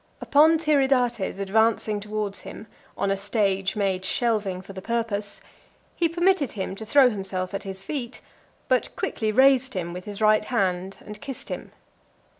[0.19, 2.65] Upon Tiridates advancing towards him,
[2.97, 5.41] on a stage made shelving for the purpose,
[5.95, 8.19] he permitted him to throw himself at his feet,
[8.67, 11.71] but quickly raised him with his right hand, and kissed him.